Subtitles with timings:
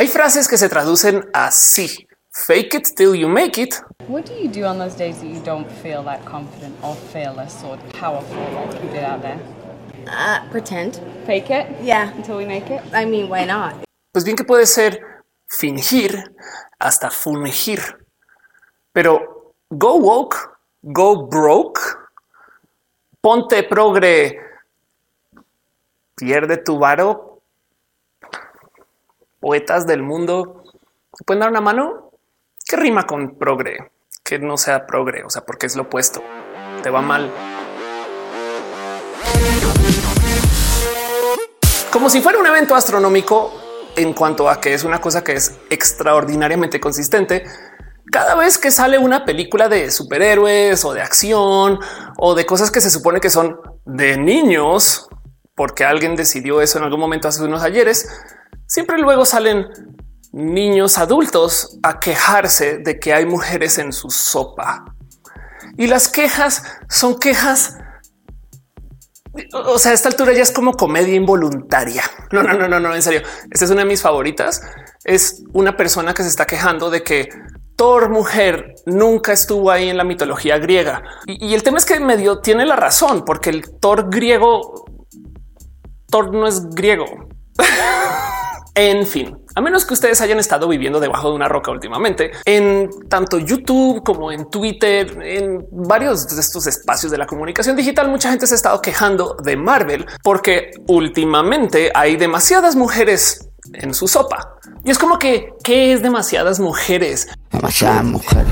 [0.00, 2.08] Hay frases que se traducen así.
[2.30, 3.74] Fake it till you make it.
[4.08, 7.62] What do you do on those days that you don't feel that confident or fearless
[7.62, 9.38] or powerful like you did out there?
[10.08, 10.98] Uh, pretend.
[11.26, 12.14] Fake it Yeah.
[12.16, 12.80] until we make it.
[12.94, 13.74] I mean, why not?
[14.14, 15.02] Pues bien que puede ser
[15.46, 16.32] fingir
[16.78, 17.80] hasta fungir.
[18.94, 20.38] Pero go woke,
[20.82, 21.78] go broke,
[23.20, 24.40] ponte progre,
[26.16, 27.29] pierde tu varo.
[29.40, 30.64] Poetas del mundo,
[31.14, 32.10] ¿se pueden dar una mano?
[32.68, 33.90] ¿Qué rima con progre?
[34.22, 36.22] Que no sea progre, o sea, porque es lo opuesto.
[36.82, 37.32] Te va mal.
[41.90, 43.50] Como si fuera un evento astronómico
[43.96, 47.44] en cuanto a que es una cosa que es extraordinariamente consistente.
[48.12, 51.78] Cada vez que sale una película de superhéroes o de acción
[52.18, 55.08] o de cosas que se supone que son de niños,
[55.54, 58.06] porque alguien decidió eso en algún momento hace unos ayeres,
[58.70, 59.66] siempre luego salen
[60.32, 64.84] niños adultos a quejarse de que hay mujeres en su sopa.
[65.76, 67.76] Y las quejas son quejas
[69.52, 72.02] o sea, a esta altura ya es como comedia involuntaria.
[72.32, 73.22] No, no, no, no, no, en serio.
[73.50, 74.60] Esta es una de mis favoritas.
[75.04, 77.28] Es una persona que se está quejando de que
[77.76, 81.02] Thor mujer nunca estuvo ahí en la mitología griega.
[81.26, 84.84] Y, y el tema es que medio tiene la razón, porque el Thor griego,
[86.08, 87.28] Thor no es griego.
[88.74, 92.88] En fin, a menos que ustedes hayan estado viviendo debajo de una roca últimamente, en
[93.08, 98.30] tanto YouTube como en Twitter, en varios de estos espacios de la comunicación digital, mucha
[98.30, 104.56] gente se ha estado quejando de Marvel porque últimamente hay demasiadas mujeres en su sopa.
[104.84, 107.28] Y es como que, ¿qué es demasiadas mujeres?
[107.50, 108.46] Demasiadas mujeres.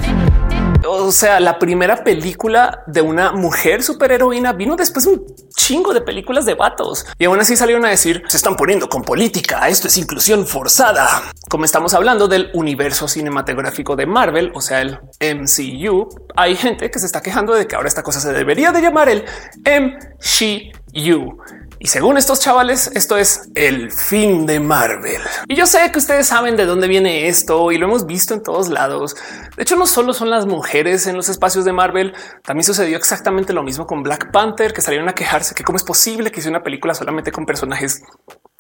[0.87, 6.01] O sea, la primera película de una mujer superheroína vino después de un chingo de
[6.01, 9.69] películas de vatos y aún así salieron a decir se están poniendo con política.
[9.69, 11.33] Esto es inclusión forzada.
[11.51, 16.99] Como estamos hablando del universo cinematográfico de Marvel, o sea, el MCU, hay gente que
[16.99, 19.25] se está quejando de que ahora esta cosa se debería de llamar el
[19.65, 21.39] MCU.
[21.81, 25.23] Y según estos chavales, esto es el fin de Marvel.
[25.47, 28.43] Y yo sé que ustedes saben de dónde viene esto y lo hemos visto en
[28.43, 29.15] todos lados.
[29.57, 33.53] De hecho, no solo son las mujeres en los espacios de Marvel, también sucedió exactamente
[33.53, 36.49] lo mismo con Black Panther, que salieron a quejarse que cómo es posible que hice
[36.49, 38.03] una película solamente con personajes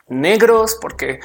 [0.09, 1.19] negros, porque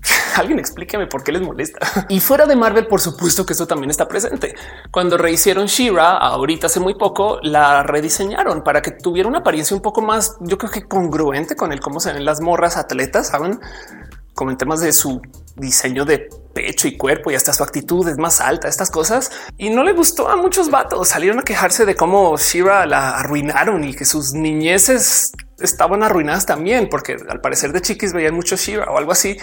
[0.36, 1.78] alguien explíqueme por qué les molesta.
[2.08, 4.54] Y fuera de Marvel, por supuesto que esto también está presente.
[4.90, 9.82] Cuando rehicieron Shira, ahorita hace muy poco la rediseñaron para que tuviera una apariencia un
[9.82, 13.60] poco más, yo creo que congruente con el cómo se ven las morras atletas, saben,
[14.34, 15.20] como en temas de su
[15.56, 19.30] diseño de pecho y cuerpo y hasta su actitud es más alta, estas cosas.
[19.58, 21.08] Y no le gustó a muchos vatos.
[21.08, 26.88] Salieron a quejarse de cómo Shira la arruinaron y que sus niñeces estaban arruinadas también,
[26.88, 29.36] porque al parecer de chiquis veían mucho Shira o algo así.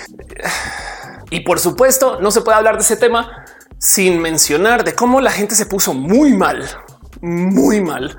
[1.30, 3.46] Y por supuesto, no se puede hablar de ese tema
[3.78, 6.68] sin mencionar de cómo la gente se puso muy mal,
[7.22, 8.18] muy mal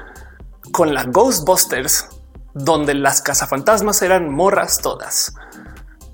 [0.70, 2.06] con la Ghostbusters,
[2.54, 5.34] donde las cazafantasmas eran morras todas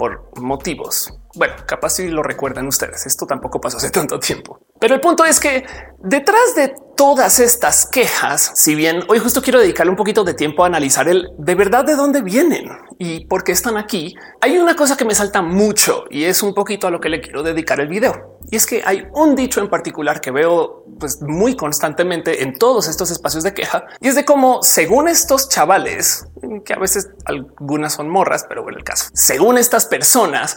[0.00, 1.12] por motivos.
[1.34, 3.04] Bueno, capaz si lo recuerdan ustedes.
[3.04, 4.58] Esto tampoco pasó hace tanto tiempo.
[4.80, 5.64] Pero el punto es que
[5.98, 10.64] detrás de todas estas quejas, si bien hoy justo quiero dedicarle un poquito de tiempo
[10.64, 14.76] a analizar el de verdad de dónde vienen y por qué están aquí, hay una
[14.76, 17.78] cosa que me salta mucho y es un poquito a lo que le quiero dedicar
[17.80, 18.38] el video.
[18.50, 22.88] Y es que hay un dicho en particular que veo pues muy constantemente en todos
[22.88, 26.26] estos espacios de queja y es de cómo según estos chavales,
[26.64, 30.56] que a veces algunas son morras, pero bueno, el caso, según estas personas,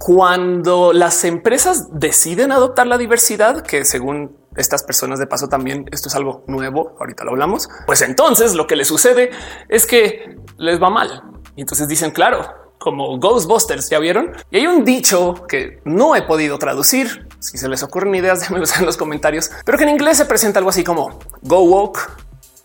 [0.00, 6.08] cuando las empresas deciden adoptar la diversidad, que según estas personas de paso también esto
[6.08, 9.30] es algo nuevo, ahorita lo hablamos, pues entonces lo que les sucede
[9.68, 11.22] es que les va mal.
[11.54, 14.32] Y entonces dicen, claro, como Ghostbusters, ya vieron?
[14.50, 17.28] Y hay un dicho que no he podido traducir.
[17.38, 20.60] Si se les ocurren ideas, déjenmelos en los comentarios, pero que en inglés se presenta
[20.60, 22.10] algo así como go woke,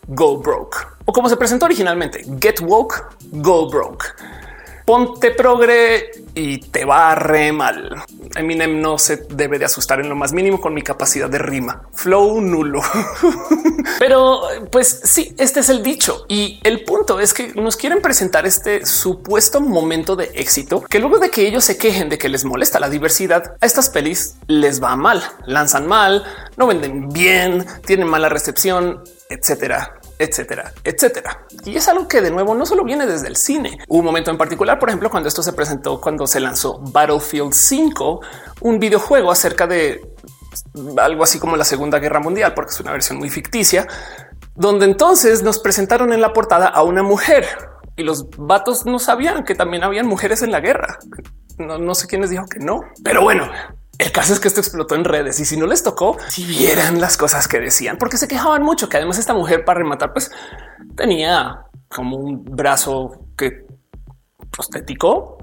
[0.08, 4.06] go broke o como se presentó originalmente, get woke, go broke
[4.86, 8.04] ponte progre y te va re mal.
[8.36, 11.82] Eminem no se debe de asustar en lo más mínimo con mi capacidad de rima.
[11.92, 12.80] Flow nulo.
[13.98, 16.24] Pero pues sí, este es el dicho.
[16.28, 21.18] Y el punto es que nos quieren presentar este supuesto momento de éxito que luego
[21.18, 24.80] de que ellos se quejen de que les molesta la diversidad, a estas pelis les
[24.80, 26.24] va mal, lanzan mal,
[26.56, 31.46] no venden bien, tienen mala recepción, etcétera etcétera, etcétera.
[31.64, 33.78] Y es algo que de nuevo no solo viene desde el cine.
[33.88, 38.20] Un momento en particular, por ejemplo, cuando esto se presentó, cuando se lanzó Battlefield 5,
[38.60, 40.00] un videojuego acerca de
[40.98, 43.86] algo así como la Segunda Guerra Mundial, porque es una versión muy ficticia,
[44.54, 47.46] donde entonces nos presentaron en la portada a una mujer
[47.96, 50.98] y los vatos no sabían que también habían mujeres en la guerra.
[51.58, 53.50] No, no sé quiénes dijo que no, pero bueno,
[53.98, 57.00] el caso es que esto explotó en redes y si no les tocó, si vieran
[57.00, 60.30] las cosas que decían, porque se quejaban mucho que además esta mujer para rematar, pues
[60.96, 63.66] tenía como un brazo que
[64.56, 65.36] prostético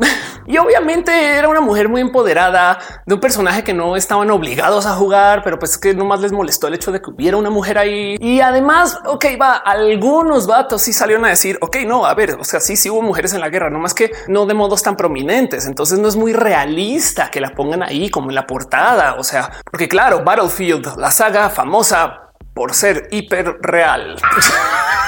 [0.48, 4.94] y obviamente era una mujer muy empoderada de un personaje que no estaban obligados a
[4.96, 8.18] jugar, pero pues que nomás les molestó el hecho de que hubiera una mujer ahí.
[8.20, 12.44] Y además, ok, va, algunos vatos sí salieron a decir, ok, no, a ver, o
[12.44, 14.98] sea, sí, sí hubo mujeres en la guerra, no más que no de modos tan
[14.98, 15.68] prominentes.
[15.68, 19.16] Entonces no es muy realista que la pongan ahí como en la portada.
[19.20, 24.18] O sea, porque claro, Battlefield, la saga famosa por ser hiper real.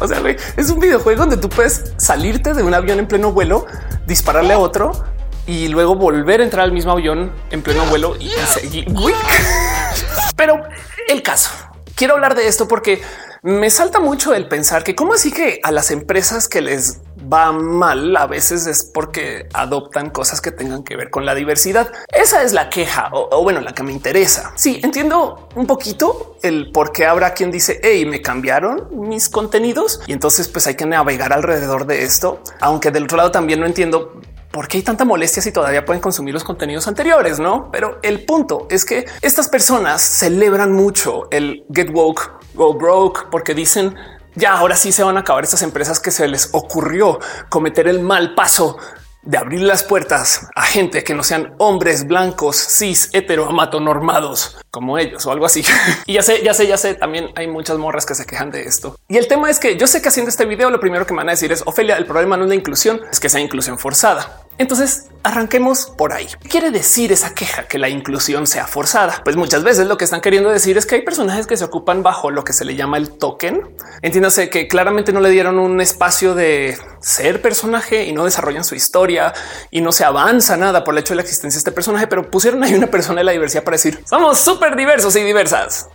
[0.00, 0.22] O sea,
[0.56, 3.66] es un videojuego donde tú puedes salirte de un avión en pleno vuelo,
[4.06, 4.92] dispararle a otro
[5.46, 8.86] y luego volver a entrar al mismo avión en pleno vuelo y seguir.
[10.36, 10.62] Pero
[11.08, 11.50] el caso,
[11.94, 13.02] quiero hablar de esto porque
[13.42, 17.00] me salta mucho el pensar que cómo así que a las empresas que les
[17.32, 21.90] va mal a veces es porque adoptan cosas que tengan que ver con la diversidad.
[22.12, 24.52] Esa es la queja o, bueno, la que me interesa.
[24.56, 30.00] Sí, entiendo un poquito el por qué habrá quien dice, hey, me cambiaron mis contenidos
[30.06, 32.40] y entonces pues hay que navegar alrededor de esto.
[32.60, 36.00] Aunque del otro lado también no entiendo por qué hay tanta molestia si todavía pueden
[36.00, 37.70] consumir los contenidos anteriores, no?
[37.72, 43.52] Pero el punto es que estas personas celebran mucho el get woke, go broke, porque
[43.52, 43.96] dicen
[44.34, 48.00] ya ahora sí se van a acabar estas empresas que se les ocurrió cometer el
[48.00, 48.76] mal paso
[49.22, 53.48] de abrir las puertas a gente que no sean hombres blancos, cis, hetero,
[53.80, 55.64] normados como ellos o algo así.
[56.06, 58.64] y ya sé, ya sé, ya sé, también hay muchas morras que se quejan de
[58.64, 58.96] esto.
[59.06, 61.18] Y el tema es que yo sé que haciendo este video lo primero que me
[61.18, 63.78] van a decir es, Ofelia, el problema no es la inclusión, es que sea inclusión
[63.78, 64.40] forzada.
[64.58, 66.28] Entonces arranquemos por ahí.
[66.42, 69.22] ¿Qué quiere decir esa queja que la inclusión sea forzada?
[69.24, 72.02] Pues muchas veces lo que están queriendo decir es que hay personajes que se ocupan
[72.02, 73.62] bajo lo que se le llama el token.
[74.02, 78.74] Entiéndase que claramente no le dieron un espacio de ser personaje y no desarrollan su
[78.74, 79.32] historia
[79.70, 82.30] y no se avanza nada por el hecho de la existencia de este personaje, pero
[82.30, 85.88] pusieron ahí una persona de la diversidad para decir somos súper diversos y diversas.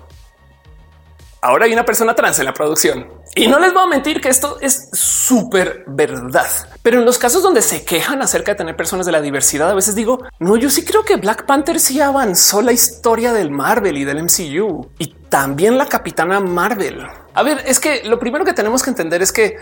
[1.41, 4.29] Ahora hay una persona trans en la producción y no les voy a mentir que
[4.29, 6.49] esto es súper verdad.
[6.81, 9.73] Pero en los casos donde se quejan acerca de tener personas de la diversidad, a
[9.73, 13.97] veces digo, no, yo sí creo que Black Panther sí avanzó la historia del Marvel
[13.97, 17.07] y del MCU y también la capitana Marvel.
[17.33, 19.55] A ver, es que lo primero que tenemos que entender es que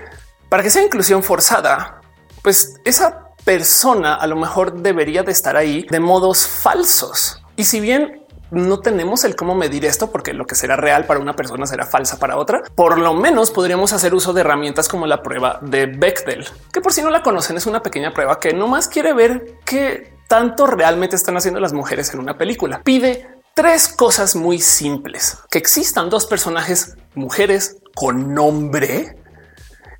[0.50, 2.02] para que sea inclusión forzada,
[2.42, 7.44] pues esa persona a lo mejor debería de estar ahí de modos falsos.
[7.56, 11.20] Y si bien no tenemos el cómo medir esto porque lo que será real para
[11.20, 12.64] una persona será falsa para otra.
[12.76, 16.94] Por lo menos podríamos hacer uso de herramientas como la prueba de Bechdel, que por
[16.94, 20.68] si no la conocen es una pequeña prueba que no más quiere ver qué tanto
[20.68, 22.82] realmente están haciendo las mujeres en una película.
[22.84, 29.18] Pide tres cosas muy simples, que existan dos personajes mujeres con nombre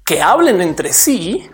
[0.06, 1.50] que hablen entre sí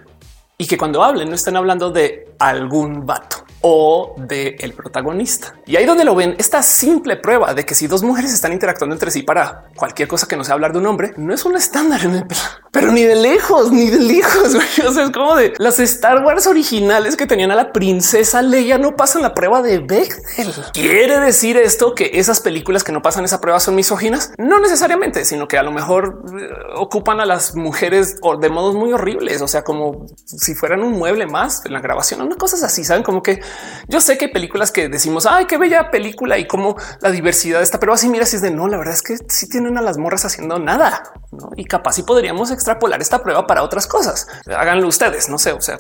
[0.57, 5.56] y que cuando hablen no estén hablando de algún vato o de el protagonista.
[5.65, 8.94] Y ahí donde lo ven, esta simple prueba de que si dos mujeres están interactuando
[8.94, 11.56] entre sí para cualquier cosa que no sea hablar de un hombre, no es un
[11.56, 12.42] estándar en el plan,
[12.73, 14.55] pero ni de lejos, ni de lejos.
[14.83, 18.77] O sea, es como de las Star Wars originales que tenían a la princesa Leia
[18.77, 20.51] no pasan la prueba de Bechdel.
[20.73, 24.33] ¿Quiere decir esto que esas películas que no pasan esa prueba son misóginas?
[24.37, 28.91] No necesariamente, sino que a lo mejor eh, ocupan a las mujeres de modos muy
[28.91, 29.41] horribles.
[29.41, 32.83] O sea, como si fueran un mueble más en la grabación, una cosa así.
[32.83, 33.39] Saben como que
[33.87, 37.62] yo sé que hay películas que decimos, ay, qué bella película y cómo la diversidad
[37.62, 39.81] está, pero así mira, si es de no, la verdad es que sí tienen a
[39.81, 41.13] las morras haciendo nada
[41.55, 44.27] y capaz y podríamos extrapolar esta prueba para otras cosas.
[44.48, 45.29] Háganlo ustedes.
[45.29, 45.77] No sé, o sea,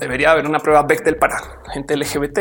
[0.00, 1.38] debería haber una prueba Bechdel para
[1.72, 2.38] gente LGBT.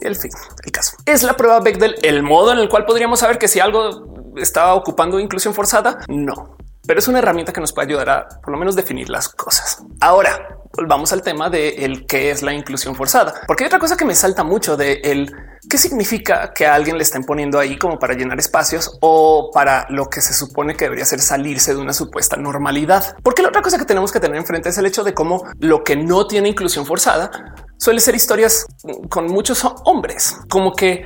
[0.00, 0.30] El fin,
[0.64, 3.60] el caso es la prueba Bechdel, el modo en el cual podríamos saber que si
[3.60, 8.28] algo está ocupando inclusión forzada, no, pero es una herramienta que nos puede ayudar a
[8.42, 9.82] por lo menos definir las cosas.
[10.00, 13.96] Ahora, volvamos al tema de el qué es la inclusión forzada, porque hay otra cosa
[13.96, 15.32] que me salta mucho de el
[15.68, 19.86] qué significa que a alguien le estén poniendo ahí como para llenar espacios o para
[19.88, 23.16] lo que se supone que debería ser salirse de una supuesta normalidad.
[23.22, 25.82] Porque la otra cosa que tenemos que tener enfrente es el hecho de cómo lo
[25.82, 27.30] que no tiene inclusión forzada
[27.78, 28.66] suele ser historias
[29.08, 31.04] con muchos hombres, como que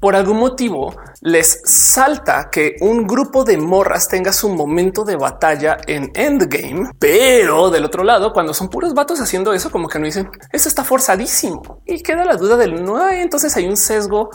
[0.00, 5.76] por algún motivo les salta que un grupo de morras tenga su momento de batalla
[5.86, 10.06] en Endgame, pero del otro lado, cuando son puros vatos haciendo eso, como que no
[10.06, 13.08] dicen eso está forzadísimo y queda la duda del no.
[13.10, 14.30] Entonces hay un sesgo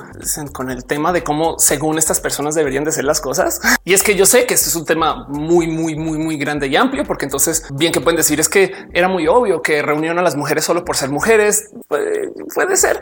[0.54, 3.60] con el tema de cómo, según estas personas, deberían de ser las cosas.
[3.84, 6.68] Y es que yo sé que este es un tema muy, muy, muy, muy grande
[6.68, 10.20] y amplio, porque entonces bien que pueden decir es que era muy obvio que reunieron
[10.20, 11.72] a las mujeres solo por ser mujeres.
[11.88, 13.02] Puede, puede ser.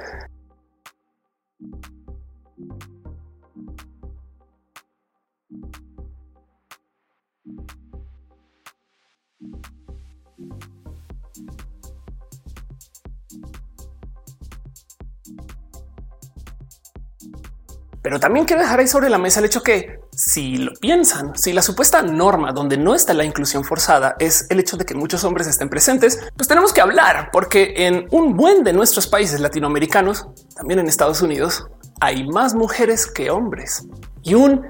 [18.03, 21.53] Pero también quiero dejar ahí sobre la mesa el hecho que si lo piensan, si
[21.53, 25.23] la supuesta norma donde no está la inclusión forzada es el hecho de que muchos
[25.23, 30.27] hombres estén presentes, pues tenemos que hablar porque en un buen de nuestros países latinoamericanos,
[30.53, 31.65] también en Estados Unidos,
[32.01, 33.87] hay más mujeres que hombres
[34.21, 34.65] y un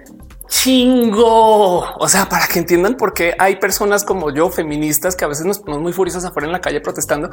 [0.48, 1.80] chingo.
[1.98, 5.46] O sea, para que entiendan por qué hay personas como yo, feministas, que a veces
[5.46, 7.32] nos ponemos muy furiosas afuera en la calle protestando,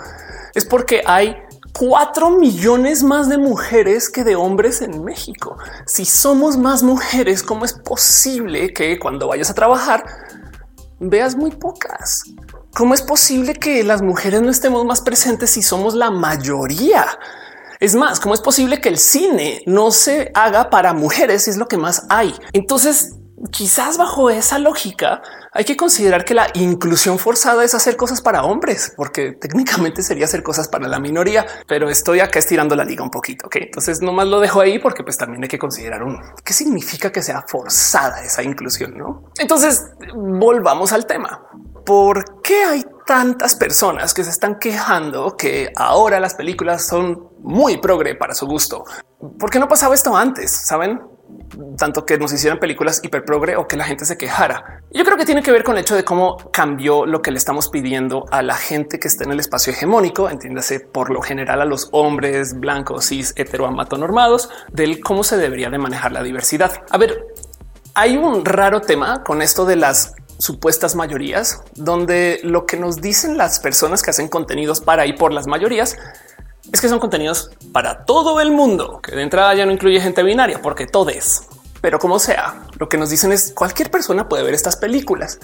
[0.54, 1.36] es porque hay
[1.76, 5.56] cuatro millones más de mujeres que de hombres en México.
[5.86, 10.04] Si somos más mujeres, ¿cómo es posible que cuando vayas a trabajar
[10.98, 12.24] veas muy pocas?
[12.74, 17.06] ¿Cómo es posible que las mujeres no estemos más presentes si somos la mayoría?
[17.80, 21.56] Es más, ¿cómo es posible que el cine no se haga para mujeres si es
[21.56, 22.34] lo que más hay?
[22.52, 23.14] Entonces,
[23.50, 28.44] quizás bajo esa lógica hay que considerar que la inclusión forzada es hacer cosas para
[28.44, 33.02] hombres, porque técnicamente sería hacer cosas para la minoría, pero estoy acá estirando la liga
[33.02, 33.46] un poquito.
[33.46, 33.56] ¿ok?
[33.56, 37.22] Entonces nomás lo dejo ahí porque pues también hay que considerar un qué significa que
[37.22, 38.96] sea forzada esa inclusión.
[38.96, 39.24] No?
[39.38, 41.46] Entonces volvamos al tema.
[41.84, 47.78] ¿Por qué hay tantas personas que se están quejando que ahora las películas son muy
[47.78, 48.84] progre para su gusto?
[49.38, 50.50] ¿Por qué no pasaba esto antes?
[50.50, 51.00] Saben?
[51.76, 54.82] tanto que nos hicieran películas hiper progre o que la gente se quejara.
[54.92, 57.38] Yo creo que tiene que ver con el hecho de cómo cambió lo que le
[57.38, 61.60] estamos pidiendo a la gente que está en el espacio hegemónico, entiéndase por lo general
[61.60, 66.82] a los hombres blancos, cis, heteroamatonormados, del cómo se debería de manejar la diversidad.
[66.90, 67.26] A ver,
[67.94, 73.36] hay un raro tema con esto de las supuestas mayorías, donde lo que nos dicen
[73.36, 75.96] las personas que hacen contenidos para y por las mayorías
[76.72, 80.22] es que son contenidos para todo el mundo, que de entrada ya no incluye gente
[80.22, 81.42] binaria, porque todo es.
[81.80, 85.38] Pero como sea, lo que nos dicen es cualquier persona puede ver estas películas.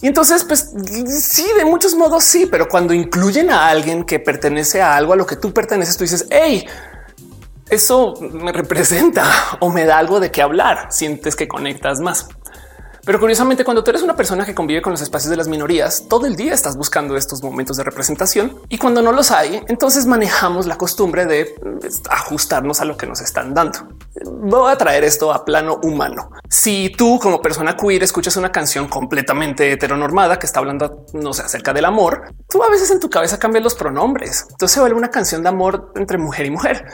[0.00, 0.72] Y entonces, pues
[1.06, 5.16] sí, de muchos modos sí, pero cuando incluyen a alguien que pertenece a algo a
[5.16, 6.66] lo que tú perteneces, tú dices, hey,
[7.70, 9.24] eso me representa
[9.60, 10.88] o me da algo de qué hablar.
[10.90, 12.28] Sientes que conectas más.
[13.06, 16.06] Pero curiosamente, cuando tú eres una persona que convive con los espacios de las minorías,
[16.08, 20.06] todo el día estás buscando estos momentos de representación y cuando no los hay, entonces
[20.06, 23.78] manejamos la costumbre de pues, ajustarnos a lo que nos están dando.
[24.24, 26.32] Voy a traer esto a plano humano.
[26.50, 31.42] Si tú como persona queer escuchas una canción completamente heteronormada que está hablando, no sé,
[31.42, 34.48] acerca del amor, tú a veces en tu cabeza cambias los pronombres.
[34.50, 36.84] Entonces se vuelve una canción de amor entre mujer y mujer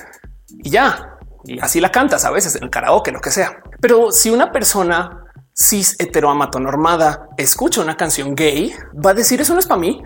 [0.59, 1.09] y ya.
[1.45, 3.63] Y así la cantas a veces en el karaoke, lo que sea.
[3.81, 5.22] Pero si una persona
[5.55, 10.03] cis heteroamatonormada escucha una canción gay, va a decir eso no es para mí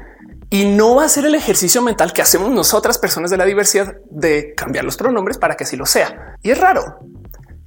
[0.51, 3.97] y no va a ser el ejercicio mental que hacemos nosotras personas de la diversidad
[4.11, 6.37] de cambiar los pronombres para que así lo sea.
[6.43, 6.99] Y es raro.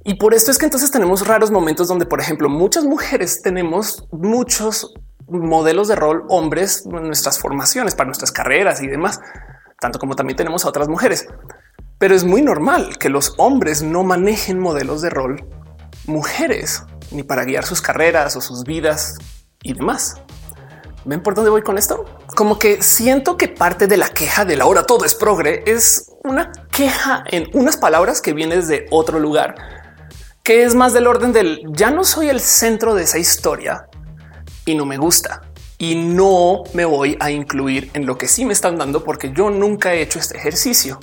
[0.02, 4.08] Y por esto es que entonces tenemos raros momentos donde, por ejemplo, muchas mujeres tenemos
[4.10, 4.94] muchos
[5.28, 9.20] modelos de rol hombres en nuestras formaciones para nuestras carreras y demás,
[9.78, 11.28] tanto como también tenemos a otras mujeres.
[11.98, 15.46] Pero es muy normal que los hombres no manejen modelos de rol
[16.06, 19.18] mujeres ni para guiar sus carreras o sus vidas
[19.62, 20.16] y demás.
[21.04, 22.04] ¿Ven por dónde voy con esto?
[22.36, 26.12] Como que siento que parte de la queja de la hora todo es progre es
[26.24, 29.54] una queja en unas palabras que viene desde otro lugar,
[30.42, 33.86] que es más del orden del ya no soy el centro de esa historia
[34.66, 35.42] y no me gusta
[35.78, 39.48] y no me voy a incluir en lo que sí me están dando porque yo
[39.48, 41.00] nunca he hecho este ejercicio.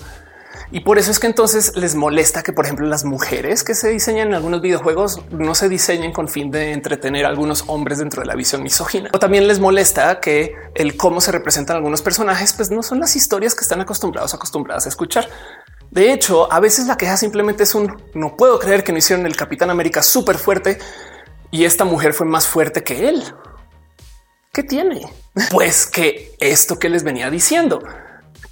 [0.69, 3.89] Y por eso es que entonces les molesta que, por ejemplo, las mujeres que se
[3.89, 8.21] diseñan en algunos videojuegos no se diseñen con fin de entretener a algunos hombres dentro
[8.21, 9.09] de la visión misógina.
[9.13, 13.15] O también les molesta que el cómo se representan algunos personajes, pues no son las
[13.15, 15.29] historias que están acostumbrados, acostumbradas a escuchar.
[15.89, 19.25] De hecho, a veces la queja simplemente es un no puedo creer que no hicieron
[19.25, 20.79] el Capitán América súper fuerte
[21.50, 23.24] y esta mujer fue más fuerte que él.
[24.51, 25.01] ¿Qué tiene?
[25.51, 27.79] Pues que esto que les venía diciendo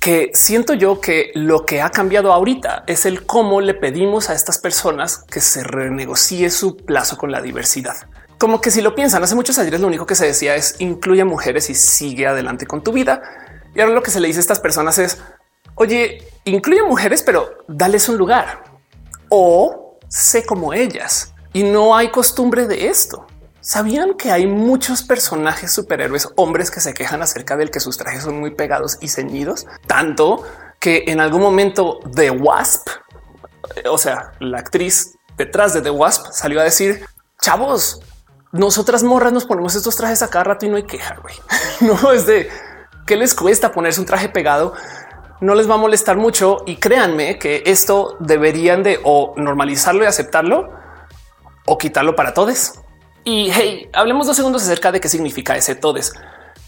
[0.05, 4.35] que siento yo que lo que ha cambiado ahorita es el cómo le pedimos a
[4.35, 7.95] estas personas que se renegocie su plazo con la diversidad.
[8.38, 11.24] Como que si lo piensan, hace muchos años lo único que se decía es incluye
[11.24, 13.24] mujeres y sigue adelante con tu vida.
[13.74, 15.17] Y ahora lo que se le dice a estas personas es,
[15.74, 18.62] oye, incluye mujeres, pero dales un lugar
[19.29, 21.33] o sé como ellas.
[21.51, 23.25] Y no hay costumbre de esto.
[23.65, 28.22] ¿Sabían que hay muchos personajes superhéroes hombres que se quejan acerca del que sus trajes
[28.22, 29.65] son muy pegados y ceñidos?
[29.88, 30.43] Tanto
[30.79, 32.88] que en algún momento The Wasp,
[33.75, 37.07] eh, o sea, la actriz detrás de The Wasp salió a decir,
[37.41, 38.01] chavos,
[38.51, 41.34] nosotras morras nos ponemos estos trajes a cada rato y no hay queja, güey.
[41.81, 42.48] No es de
[43.07, 44.74] qué les cuesta ponerse un traje pegado.
[45.41, 50.05] No les va a molestar mucho y créanme que esto deberían de o normalizarlo y
[50.05, 50.69] aceptarlo
[51.65, 52.85] o quitarlo para todos.
[53.27, 56.13] Y hey, hablemos dos segundos acerca de qué significa ese todes,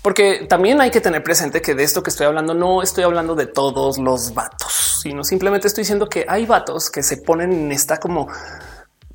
[0.01, 3.35] porque también hay que tener presente que de esto que estoy hablando no estoy hablando
[3.35, 7.71] de todos los vatos, sino simplemente estoy diciendo que hay vatos que se ponen en
[7.71, 8.27] esta como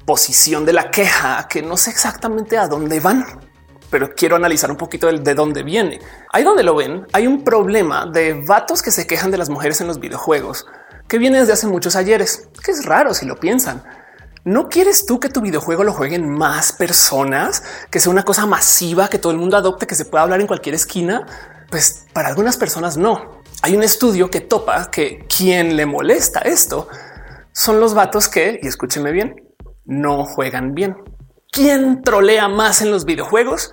[0.07, 3.27] posición de la queja que no sé exactamente a dónde van,
[3.91, 5.99] pero quiero analizar un poquito el de dónde viene.
[6.33, 9.81] Ahí donde lo ven, hay un problema de vatos que se quejan de las mujeres
[9.81, 10.65] en los videojuegos
[11.09, 13.83] que viene desde hace muchos ayeres, que es raro si lo piensan.
[14.45, 19.09] ¿No quieres tú que tu videojuego lo jueguen más personas, que sea una cosa masiva,
[19.09, 21.27] que todo el mundo adopte, que se pueda hablar en cualquier esquina?
[21.71, 23.43] Pues para algunas personas no.
[23.63, 26.89] Hay un estudio que topa que quien le molesta esto
[27.53, 29.37] son los vatos que, y escúcheme bien,
[29.85, 30.97] no juegan bien.
[31.53, 33.71] ¿Quién trolea más en los videojuegos?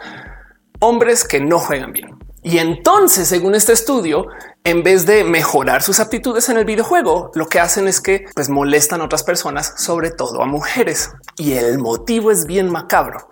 [0.79, 2.19] Hombres que no juegan bien.
[2.41, 4.27] Y entonces, según este estudio,
[4.63, 8.49] en vez de mejorar sus aptitudes en el videojuego, lo que hacen es que pues,
[8.49, 11.11] molestan a otras personas, sobre todo a mujeres.
[11.37, 13.27] Y el motivo es bien macabro,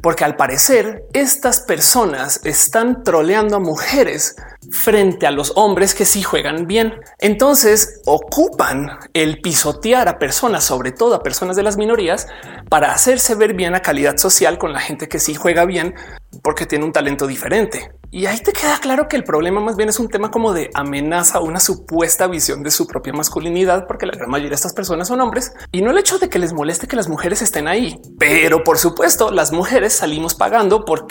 [0.00, 4.36] porque al parecer estas personas están troleando a mujeres
[4.70, 6.94] frente a los hombres que sí juegan bien.
[7.18, 12.26] Entonces ocupan el pisotear a personas, sobre todo a personas de las minorías,
[12.68, 15.94] para hacerse ver bien a calidad social con la gente que sí juega bien
[16.42, 17.92] porque tiene un talento diferente.
[18.16, 20.70] Y ahí te queda claro que el problema más bien es un tema como de
[20.72, 25.08] amenaza, una supuesta visión de su propia masculinidad, porque la gran mayoría de estas personas
[25.08, 28.00] son hombres y no el hecho de que les moleste que las mujeres estén ahí.
[28.18, 31.06] Pero por supuesto, las mujeres salimos pagando por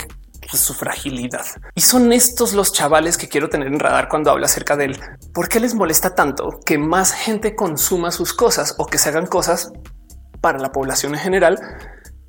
[0.51, 1.45] su fragilidad.
[1.75, 4.99] Y son estos los chavales que quiero tener en radar cuando hablo acerca de él.
[5.31, 9.27] ¿Por qué les molesta tanto que más gente consuma sus cosas o que se hagan
[9.27, 9.71] cosas
[10.41, 11.59] para la población en general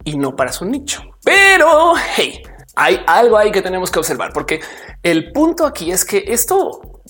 [0.05, 1.01] y no para su nicho?
[1.25, 2.43] Pero hey,
[2.77, 4.61] hay algo ahí que tenemos que observar, porque
[5.03, 7.03] el punto aquí es que esto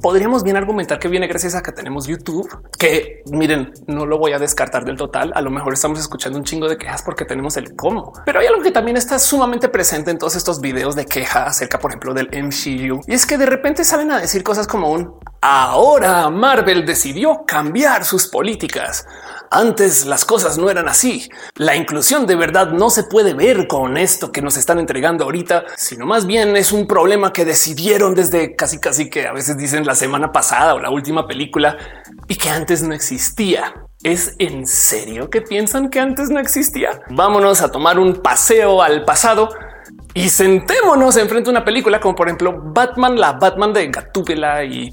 [0.00, 2.48] podríamos bien argumentar que viene gracias a que tenemos YouTube,
[2.78, 5.32] que miren, no lo voy a descartar del total.
[5.34, 8.46] A lo mejor estamos escuchando un chingo de quejas porque tenemos el cómo, pero hay
[8.46, 12.14] algo que también está sumamente presente en todos estos videos de queja acerca, por ejemplo,
[12.14, 13.00] del MCU.
[13.06, 18.04] Y es que de repente salen a decir cosas como un ahora Marvel decidió cambiar
[18.04, 19.06] sus políticas.
[19.48, 21.28] Antes las cosas no eran así.
[21.54, 25.64] La inclusión de verdad no se puede ver con esto que nos están entregando ahorita,
[25.76, 29.85] sino más bien es un problema que decidieron desde casi casi que a veces dicen
[29.86, 31.76] la semana pasada o la última película
[32.28, 33.74] y que antes no existía.
[34.02, 37.00] ¿Es en serio que piensan que antes no existía?
[37.08, 39.48] Vámonos a tomar un paseo al pasado
[40.12, 44.90] y sentémonos enfrente a una película como por ejemplo Batman, la Batman de Gatúbela y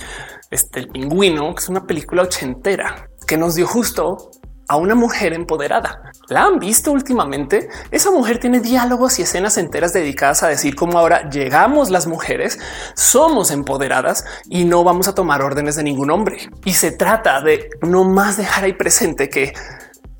[0.49, 4.31] este el pingüino, que es una película ochentera que nos dio justo
[4.67, 6.11] a una mujer empoderada.
[6.29, 7.69] ¿La han visto últimamente?
[7.91, 12.59] Esa mujer tiene diálogos y escenas enteras dedicadas a decir cómo ahora llegamos las mujeres,
[12.95, 16.49] somos empoderadas y no vamos a tomar órdenes de ningún hombre.
[16.65, 19.53] Y se trata de no más dejar ahí presente que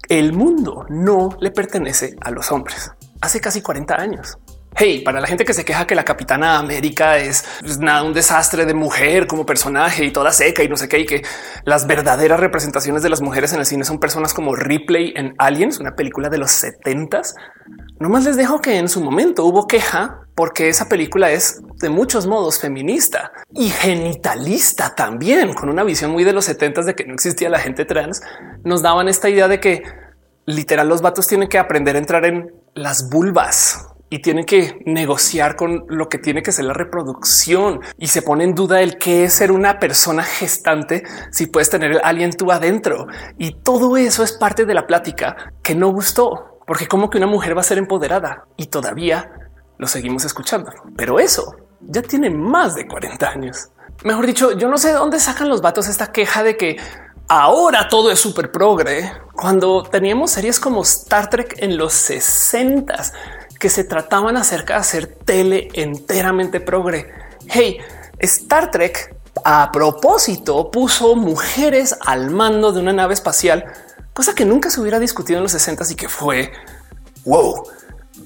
[0.09, 2.91] el mundo no le pertenece a los hombres.
[3.21, 4.37] Hace casi 40 años.
[5.05, 8.65] Para la gente que se queja que la Capitana América es pues, nada, un desastre
[8.65, 11.21] de mujer como personaje y toda seca y no sé qué, y que
[11.63, 15.79] las verdaderas representaciones de las mujeres en el cine son personas como Ripley en Aliens,
[15.79, 17.33] una película de los 70s.
[17.99, 22.27] Nomás les dejo que en su momento hubo queja porque esa película es de muchos
[22.27, 27.13] modos feminista y genitalista también, con una visión muy de los 70s de que no
[27.13, 28.21] existía la gente trans.
[28.65, 29.83] Nos daban esta idea de que
[30.45, 35.55] literal los vatos tienen que aprender a entrar en las vulvas y tiene que negociar
[35.55, 39.23] con lo que tiene que ser la reproducción y se pone en duda el qué
[39.23, 43.07] es ser una persona gestante si puedes tener el alien tú adentro.
[43.39, 47.25] Y todo eso es parte de la plática que no gustó, porque como que una
[47.25, 49.31] mujer va a ser empoderada y todavía
[49.79, 50.71] lo seguimos escuchando.
[50.95, 53.69] Pero eso ya tiene más de 40 años.
[54.03, 56.77] Mejor dicho, yo no sé de dónde sacan los vatos esta queja de que
[57.27, 62.93] ahora todo es súper progre cuando teníamos series como Star Trek en los 60
[63.63, 67.09] que se trataban acerca de hacer tele enteramente progre.
[67.47, 67.77] Hey,
[68.19, 73.63] Star Trek a propósito puso mujeres al mando de una nave espacial,
[74.11, 76.51] cosa que nunca se hubiera discutido en los 60 y que fue
[77.23, 77.63] wow.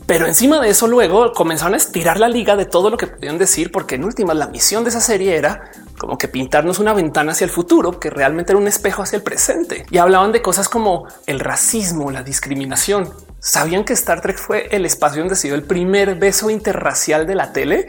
[0.07, 3.37] Pero encima de eso, luego comenzaron a estirar la liga de todo lo que podían
[3.37, 5.69] decir, porque en última la misión de esa serie era
[5.99, 9.23] como que pintarnos una ventana hacia el futuro, que realmente era un espejo hacia el
[9.23, 9.85] presente.
[9.91, 14.85] Y hablaban de cosas como el racismo, la discriminación, ¿Sabían que Star Trek fue el
[14.85, 17.87] espacio donde se dio el primer beso interracial de la tele?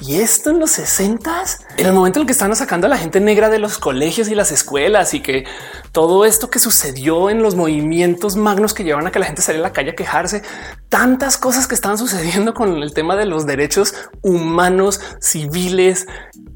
[0.00, 1.44] Y esto en los 60
[1.76, 4.28] en el momento en el que estaban sacando a la gente negra de los colegios
[4.28, 5.44] y las escuelas y que
[5.92, 9.66] todo esto que sucedió en los movimientos magnos que llevan a que la gente saliera
[9.66, 10.42] a la calle a quejarse,
[10.88, 16.06] tantas cosas que estaban sucediendo con el tema de los derechos humanos civiles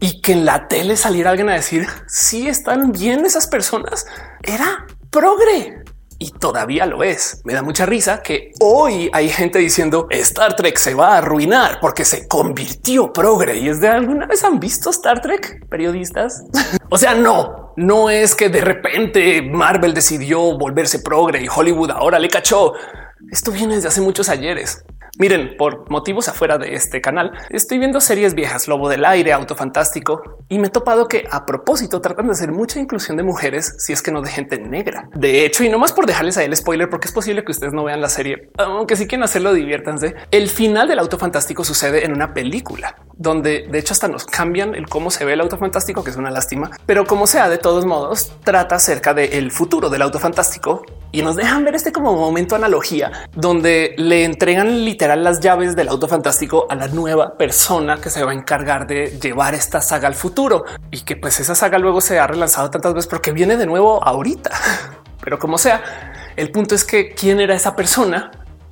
[0.00, 4.06] y que en la tele saliera alguien a decir si están bien esas personas
[4.42, 5.84] era progre.
[6.18, 7.40] Y todavía lo es.
[7.44, 11.78] Me da mucha risa que hoy hay gente diciendo Star Trek se va a arruinar
[11.80, 16.44] porque se convirtió progre y es de alguna vez han visto Star Trek periodistas.
[16.90, 22.18] o sea, no, no es que de repente Marvel decidió volverse progre y Hollywood ahora
[22.18, 22.74] le cachó.
[23.30, 24.84] Esto viene desde hace muchos ayeres.
[25.16, 29.54] Miren, por motivos afuera de este canal, estoy viendo series viejas, Lobo del Aire, Auto
[29.54, 33.76] Fantástico, y me he topado que a propósito tratan de hacer mucha inclusión de mujeres
[33.78, 35.08] si es que no de gente negra.
[35.14, 37.72] De hecho, y no más por dejarles ahí el spoiler, porque es posible que ustedes
[37.72, 40.16] no vean la serie, aunque si quieren hacerlo, diviértanse.
[40.32, 44.74] El final del Auto Fantástico sucede en una película donde de hecho hasta nos cambian
[44.74, 47.58] el cómo se ve el auto fantástico, que es una lástima, pero como sea, de
[47.58, 52.14] todos modos, trata acerca del futuro del auto fantástico y nos dejan ver este como
[52.16, 58.00] momento analogía donde le entregan literal las llaves del auto fantástico a la nueva persona
[58.00, 61.54] que se va a encargar de llevar esta saga al futuro y que pues esa
[61.54, 64.50] saga luego se ha relanzado tantas veces porque viene de nuevo ahorita.
[65.22, 65.82] Pero como sea,
[66.36, 68.30] el punto es que quién era esa persona,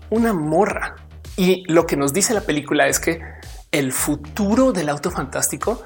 [0.08, 0.96] una morra.
[1.36, 3.20] Y lo que nos dice la película es que
[3.70, 5.82] el futuro del auto fantástico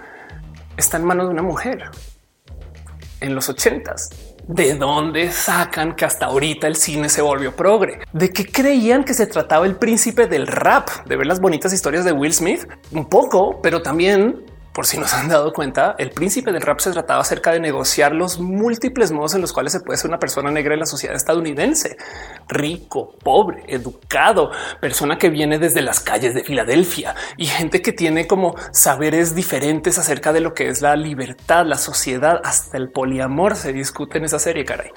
[0.77, 1.91] está en manos de una mujer
[3.19, 4.11] en los ochentas.
[4.49, 7.99] ¿De dónde sacan que hasta ahorita el cine se volvió progre?
[8.13, 10.89] ¿De qué creían que se trataba el príncipe del rap?
[11.05, 12.65] ¿De ver las bonitas historias de Will Smith?
[12.93, 14.45] Un poco, pero también
[14.77, 18.15] por si nos han dado cuenta, el príncipe del rap se trataba acerca de negociar
[18.15, 21.17] los múltiples modos en los cuales se puede ser una persona negra en la sociedad
[21.17, 21.97] estadounidense,
[22.47, 28.27] rico, pobre, educado, persona que viene desde las calles de Filadelfia y gente que tiene
[28.27, 33.57] como saberes diferentes acerca de lo que es la libertad, la sociedad, hasta el poliamor
[33.57, 34.91] se discute en esa serie, caray.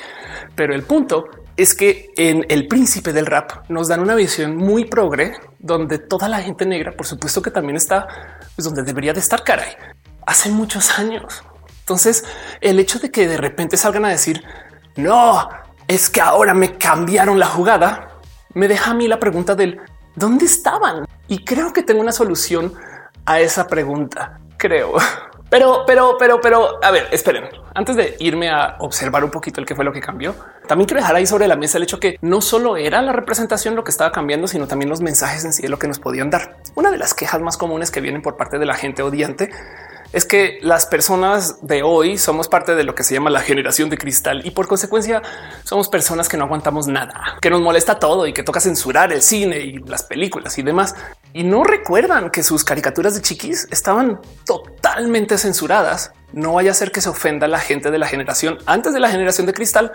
[0.56, 1.24] Pero el punto
[1.60, 6.30] es que en El Príncipe del Rap nos dan una visión muy progre, donde toda
[6.30, 8.08] la gente negra, por supuesto que también está
[8.56, 9.76] pues, donde debería de estar, caray,
[10.26, 11.43] hace muchos años.
[11.82, 12.24] Entonces,
[12.62, 14.41] el hecho de que de repente salgan a decir,
[14.95, 15.50] no,
[15.86, 18.08] es que ahora me cambiaron la jugada,
[18.54, 19.82] me deja a mí la pregunta del
[20.15, 21.06] ¿dónde estaban?
[21.28, 22.74] Y creo que tengo una solución
[23.26, 24.93] a esa pregunta, creo.
[25.50, 27.45] Pero, pero, pero, pero, a ver, esperen.
[27.74, 30.36] Antes de irme a observar un poquito el que fue lo que cambió,
[30.69, 33.75] también quiero dejar ahí sobre la mesa el hecho que no solo era la representación
[33.75, 36.58] lo que estaba cambiando, sino también los mensajes en sí lo que nos podían dar.
[36.75, 39.49] Una de las quejas más comunes que vienen por parte de la gente odiante
[40.13, 43.89] es que las personas de hoy somos parte de lo que se llama la generación
[43.89, 45.23] de cristal y por consecuencia
[45.63, 49.23] somos personas que no aguantamos nada, que nos molesta todo y que toca censurar el
[49.23, 50.93] cine y las películas y demás.
[51.34, 56.12] Y no recuerdan que sus caricaturas de chiquis estaban totalmente censuradas.
[56.32, 59.10] No vaya a ser que se ofenda la gente de la generación antes de la
[59.10, 59.91] generación de cristal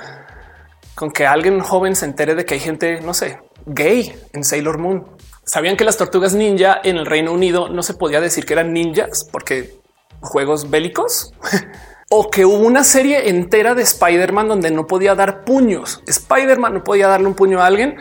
[0.95, 4.79] con que alguien joven se entere de que hay gente, no sé, gay en Sailor
[4.79, 5.07] Moon.
[5.45, 8.73] Sabían que las tortugas ninja en el Reino Unido no se podía decir que eran
[8.73, 9.75] ninjas porque
[10.21, 11.33] juegos bélicos
[12.11, 16.03] o que hubo una serie entera de Spider-Man donde no podía dar puños.
[16.07, 17.97] Spider-Man no podía darle un puño a alguien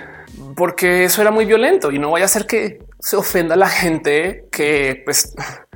[0.56, 4.46] porque eso era muy violento y no vaya a ser que se ofenda la gente
[4.52, 5.34] que pues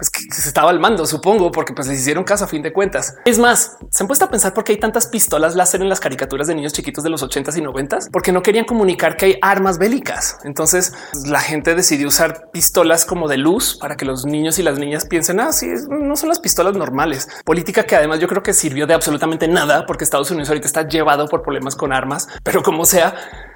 [0.00, 2.72] es que se estaba al mando, supongo, porque pues les hicieron caso a fin de
[2.72, 3.14] cuentas.
[3.24, 6.00] Es más, se han puesto a pensar por qué hay tantas pistolas láser en las
[6.00, 9.38] caricaturas de niños chiquitos de los 80s y 90s, porque no querían comunicar que hay
[9.42, 10.38] armas bélicas.
[10.44, 10.92] Entonces
[11.26, 15.06] la gente decidió usar pistolas como de luz para que los niños y las niñas
[15.06, 15.68] piensen así.
[15.70, 17.28] Ah, no son las pistolas normales.
[17.44, 20.86] Política que además yo creo que sirvió de absolutamente nada porque Estados Unidos ahorita está
[20.86, 23.14] llevado por problemas con armas, pero como sea,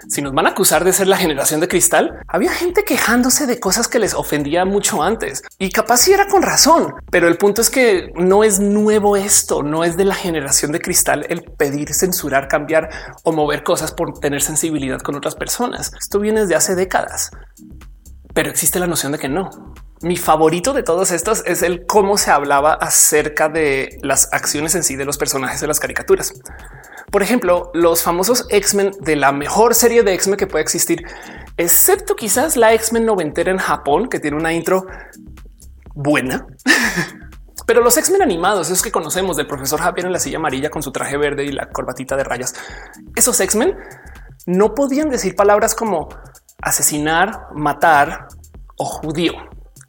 [0.09, 3.59] si nos van a acusar de ser la generación de cristal, había gente quejándose de
[3.59, 6.95] cosas que les ofendía mucho antes y capaz si era con razón.
[7.11, 10.81] Pero el punto es que no es nuevo esto, no es de la generación de
[10.81, 12.91] cristal el pedir censurar, cambiar
[13.25, 15.93] o mover cosas por tener sensibilidad con otras personas.
[15.99, 17.31] Esto viene desde hace décadas,
[18.35, 19.49] pero existe la noción de que no.
[20.03, 24.83] Mi favorito de todos estos es el cómo se hablaba acerca de las acciones en
[24.83, 26.35] sí de los personajes de las caricaturas.
[27.11, 31.03] Por ejemplo, los famosos X-Men de la mejor serie de X-Men que puede existir,
[31.57, 34.87] excepto quizás la X-Men noventera en Japón, que tiene una intro
[35.97, 36.47] buena.
[37.67, 40.83] Pero los X-Men animados, esos que conocemos del profesor Javier en la silla amarilla con
[40.83, 42.55] su traje verde y la corbatita de rayas,
[43.17, 43.77] esos X-Men
[44.47, 46.09] no podían decir palabras como
[46.63, 48.29] asesinar, matar
[48.77, 49.33] o judío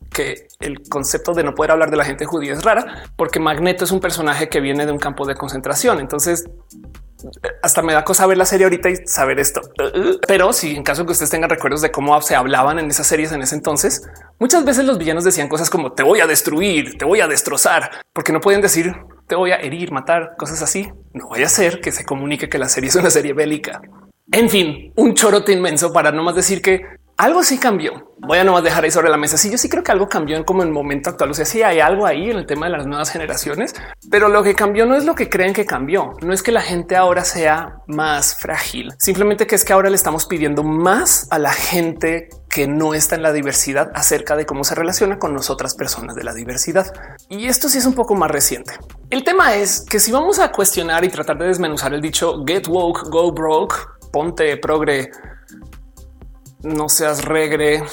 [0.09, 3.83] que el concepto de no poder hablar de la gente judía es rara porque Magneto
[3.83, 5.99] es un personaje que viene de un campo de concentración.
[5.99, 6.49] Entonces
[7.61, 9.61] hasta me da cosa ver la serie ahorita y saber esto.
[10.27, 13.31] Pero si en caso que ustedes tengan recuerdos de cómo se hablaban en esas series
[13.31, 14.07] en ese entonces,
[14.39, 17.91] muchas veces los villanos decían cosas como te voy a destruir, te voy a destrozar,
[18.13, 18.95] porque no pueden decir
[19.27, 20.89] te voy a herir, matar, cosas así.
[21.13, 23.81] No vaya a ser que se comunique que la serie es una serie bélica.
[24.31, 26.81] En fin, un chorote inmenso para no más decir que
[27.17, 28.13] algo sí cambió.
[28.19, 29.37] Voy a nomás dejar ahí sobre la mesa.
[29.37, 31.31] Sí, yo sí creo que algo cambió en como el momento actual.
[31.31, 33.73] O sea, sí hay algo ahí en el tema de las nuevas generaciones,
[34.09, 36.13] pero lo que cambió no es lo que creen que cambió.
[36.21, 39.95] No es que la gente ahora sea más frágil, simplemente que es que ahora le
[39.95, 44.63] estamos pidiendo más a la gente que no está en la diversidad acerca de cómo
[44.63, 46.93] se relaciona con nosotras personas de la diversidad.
[47.29, 48.73] Y esto sí es un poco más reciente.
[49.09, 52.67] El tema es que si vamos a cuestionar y tratar de desmenuzar el dicho get
[52.67, 53.75] woke, go broke,
[54.11, 55.11] ponte progre,
[56.67, 57.83] no seas regre.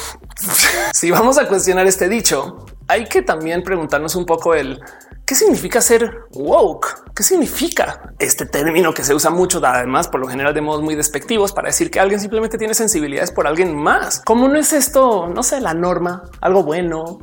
[0.93, 4.81] si vamos a cuestionar este dicho, hay que también preguntarnos un poco el
[5.27, 10.27] qué significa ser woke, qué significa este término que se usa mucho, además por lo
[10.27, 14.21] general de modos muy despectivos para decir que alguien simplemente tiene sensibilidades por alguien más.
[14.25, 15.29] ¿Cómo no es esto?
[15.29, 17.21] No sé, la norma, algo bueno,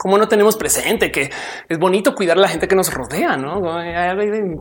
[0.00, 1.30] cómo no tenemos presente que
[1.68, 3.60] es bonito cuidar a la gente que nos rodea, no?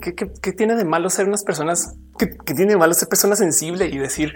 [0.02, 3.98] ¿Qué, tiene de malo ser unas personas que, tiene de malo ser personas sensibles y
[3.98, 4.34] decir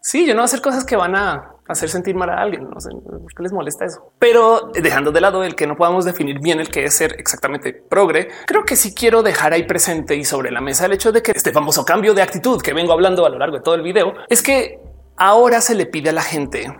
[0.00, 2.70] sí, yo no voy a hacer cosas que van a hacer sentir mal a alguien.
[2.70, 2.90] No sé
[3.36, 6.68] qué les molesta eso, pero dejando de lado el que no podamos definir bien el
[6.68, 10.60] que es ser exactamente progre, creo que sí quiero dejar ahí presente y sobre la
[10.60, 13.38] mesa el hecho de que este famoso cambio de actitud que vengo hablando a lo
[13.40, 14.78] largo de todo el video es que
[15.16, 16.72] ahora se le pide a la gente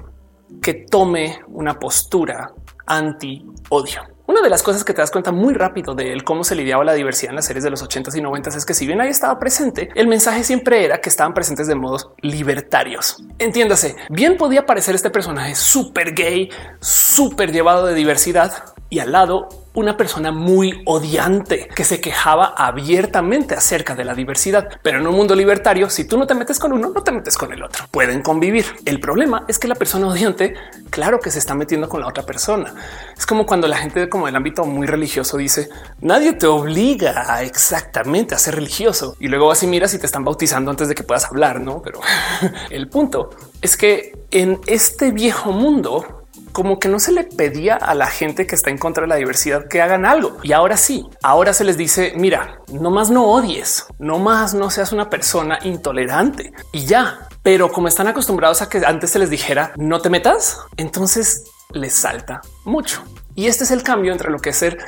[0.63, 2.53] que tome una postura
[2.87, 4.03] anti odio.
[4.29, 6.95] Una de las cosas que te das cuenta muy rápido de cómo se lidiaba la
[6.95, 9.39] diversidad en las series de los 80s y 90s es que si bien ahí estaba
[9.39, 13.23] presente, el mensaje siempre era que estaban presentes de modos libertarios.
[13.39, 19.49] Entiéndase, bien podía parecer este personaje súper gay, súper llevado de diversidad y al lado
[19.77, 24.69] una persona muy odiante que se quejaba abiertamente acerca de la diversidad.
[24.83, 27.37] Pero en un mundo libertario, si tú no te metes con uno, no te metes
[27.37, 27.85] con el otro.
[27.91, 28.65] Pueden convivir.
[28.85, 30.55] El problema es que la persona odiante,
[30.91, 32.75] claro que se está metiendo con la otra persona.
[33.17, 35.69] Es como cuando la gente como el ámbito muy religioso dice
[36.01, 40.71] nadie te obliga exactamente a ser religioso y luego así miras y te están bautizando
[40.71, 41.83] antes de que puedas hablar, no?
[41.83, 42.01] Pero
[42.71, 46.16] el punto es que en este viejo mundo
[46.57, 49.17] como que no se le pedía a la gente que está en contra de la
[49.17, 50.39] diversidad que hagan algo.
[50.43, 54.71] Y ahora sí, ahora se les dice, mira, no más no odies, no más no
[54.71, 57.29] seas una persona intolerante y ya.
[57.43, 61.93] Pero como están acostumbrados a que antes se les dijera no te metas, entonces les
[61.93, 63.03] salta mucho.
[63.35, 64.79] Y este es el cambio entre lo que es ser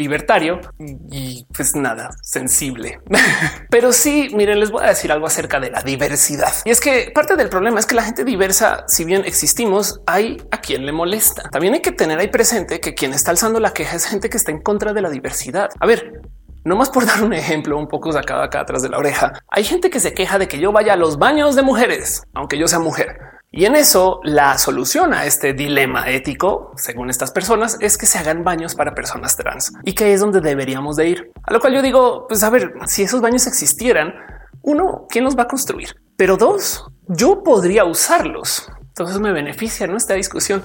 [0.00, 3.00] libertario y pues nada, sensible.
[3.70, 6.52] Pero sí, miren, les voy a decir algo acerca de la diversidad.
[6.64, 10.42] Y es que parte del problema es que la gente diversa, si bien existimos, hay
[10.50, 11.42] a quien le molesta.
[11.50, 14.38] También hay que tener ahí presente que quien está alzando la queja es gente que
[14.38, 15.68] está en contra de la diversidad.
[15.78, 16.22] A ver,
[16.64, 19.32] no más por dar un ejemplo un poco sacado acá atrás de la oreja.
[19.48, 22.58] Hay gente que se queja de que yo vaya a los baños de mujeres, aunque
[22.58, 23.39] yo sea mujer.
[23.52, 28.18] Y en eso la solución a este dilema ético, según estas personas, es que se
[28.18, 31.32] hagan baños para personas trans y que es donde deberíamos de ir.
[31.42, 34.14] A lo cual yo digo, pues a ver, si esos baños existieran,
[34.62, 35.96] uno, ¿quién los va a construir?
[36.16, 38.70] Pero dos, yo podría usarlos.
[38.80, 39.96] Entonces me beneficia ¿no?
[39.96, 40.62] esta discusión.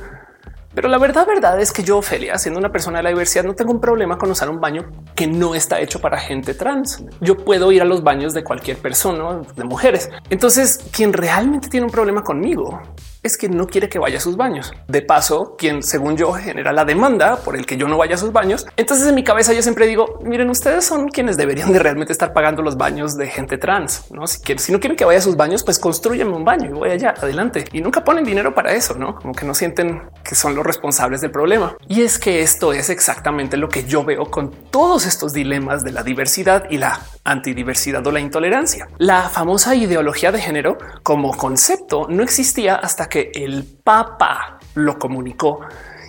[0.76, 3.56] Pero la verdad, verdad es que yo, Ophelia, siendo una persona de la diversidad, no
[3.56, 7.02] tengo un problema con usar un baño que no está hecho para gente trans.
[7.22, 10.10] Yo puedo ir a los baños de cualquier persona, de mujeres.
[10.30, 12.82] Entonces, quien realmente tiene un problema conmigo
[13.26, 14.72] es que no quiere que vaya a sus baños.
[14.88, 18.18] De paso, quien según yo genera la demanda por el que yo no vaya a
[18.18, 18.68] sus baños.
[18.78, 22.34] Entonces en mi cabeza yo siempre digo, miren, ustedes son quienes deberían de realmente estar
[22.34, 24.12] pagando los baños de gente trans.
[24.12, 26.70] No, si, quieren, si no quieren que vaya a sus baños, pues construyanme un baño
[26.70, 30.04] y voy allá adelante y nunca ponen dinero para eso, no como que no sienten
[30.24, 31.76] que son los responsables del problema.
[31.88, 35.92] Y es que esto es exactamente lo que yo veo con todos estos dilemas de
[35.92, 38.88] la diversidad y la antidiversidad o la intolerancia.
[38.98, 45.62] La famosa ideología de género como concepto no existía hasta que el Papa lo comunicó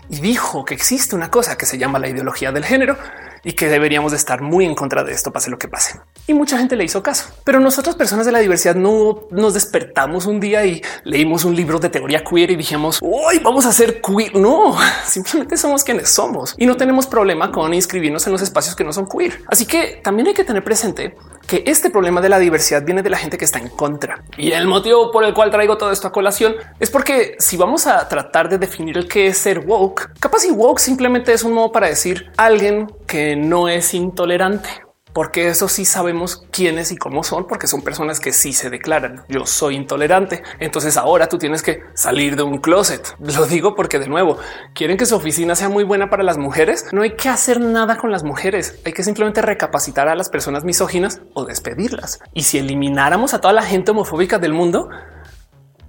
[0.08, 2.96] y dijo que existe una cosa que se llama la ideología del género
[3.42, 5.98] y que deberíamos de estar muy en contra de esto, pase lo que pase.
[6.28, 7.26] Y mucha gente le hizo caso.
[7.44, 11.78] Pero nosotros, personas de la diversidad, no nos despertamos un día y leímos un libro
[11.78, 14.34] de teoría queer y dijimos hoy vamos a ser queer.
[14.34, 18.82] No, simplemente somos quienes somos y no tenemos problema con inscribirnos en los espacios que
[18.84, 19.40] no son queer.
[19.46, 23.10] Así que también hay que tener presente que este problema de la diversidad viene de
[23.10, 24.24] la gente que está en contra.
[24.36, 27.86] Y el motivo por el cual traigo todo esto a colación es porque si vamos
[27.86, 31.52] a tratar de definir el que es ser woke, capaz y woke simplemente es un
[31.52, 34.85] modo para decir alguien que no es intolerante
[35.16, 39.24] porque eso sí sabemos quiénes y cómo son, porque son personas que sí se declaran.
[39.30, 40.42] Yo soy intolerante.
[40.58, 43.16] Entonces ahora tú tienes que salir de un closet.
[43.18, 44.36] Lo digo porque de nuevo
[44.74, 46.84] quieren que su oficina sea muy buena para las mujeres.
[46.92, 48.78] No hay que hacer nada con las mujeres.
[48.84, 52.20] Hay que simplemente recapacitar a las personas misóginas o despedirlas.
[52.34, 54.90] Y si elimináramos a toda la gente homofóbica del mundo,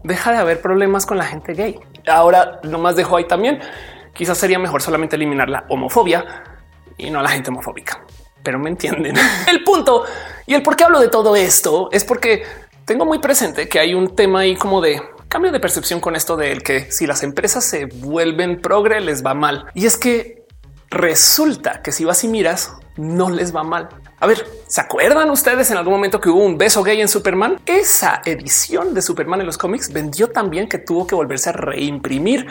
[0.05, 1.77] deja de haber problemas con la gente gay.
[2.07, 3.59] Ahora nomás dejo ahí también.
[4.13, 6.23] Quizás sería mejor solamente eliminar la homofobia
[6.97, 8.05] y no la gente homofóbica
[8.47, 9.13] pero me entienden.
[9.51, 10.05] El punto
[10.45, 12.43] y el por qué hablo de todo esto es porque
[12.85, 16.37] tengo muy presente que hay un tema ahí como de cambio de percepción con esto
[16.37, 19.65] de que si las empresas se vuelven progre les va mal.
[19.73, 20.45] Y es que
[20.89, 23.89] resulta que si vas y miras, no les va mal.
[24.17, 27.59] A ver, ¿se acuerdan ustedes en algún momento que hubo un beso gay en Superman?
[27.65, 32.47] Esa edición de Superman en los cómics vendió también que tuvo que volverse a reimprimir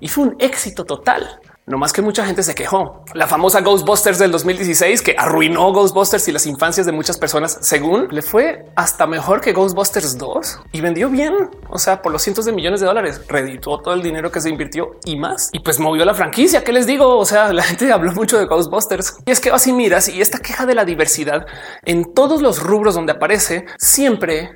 [0.00, 1.42] y fue un éxito total.
[1.68, 3.02] No más que mucha gente se quejó.
[3.12, 8.06] La famosa Ghostbusters del 2016 que arruinó Ghostbusters y las infancias de muchas personas, según
[8.12, 11.34] le fue hasta mejor que Ghostbusters 2 y vendió bien.
[11.68, 14.48] O sea, por los cientos de millones de dólares, redituó todo el dinero que se
[14.48, 15.50] invirtió y más.
[15.52, 16.62] Y pues movió la franquicia.
[16.62, 17.18] ¿Qué les digo?
[17.18, 20.38] O sea, la gente habló mucho de Ghostbusters y es que así miras y esta
[20.38, 21.46] queja de la diversidad
[21.84, 24.52] en todos los rubros donde aparece siempre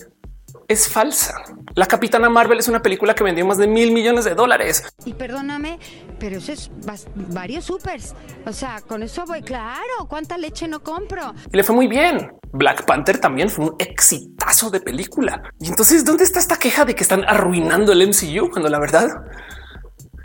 [0.70, 1.42] es falsa.
[1.74, 4.84] La Capitana Marvel es una película que vendió más de mil millones de dólares.
[5.04, 5.80] Y perdóname,
[6.20, 6.70] pero eso es
[7.14, 8.14] varios supers.
[8.46, 10.06] O sea, con eso voy claro.
[10.08, 11.34] ¿Cuánta leche no compro?
[11.52, 12.30] Y le fue muy bien.
[12.52, 15.42] Black Panther también fue un exitazo de película.
[15.58, 19.08] Y entonces, ¿dónde está esta queja de que están arruinando el MCU cuando la verdad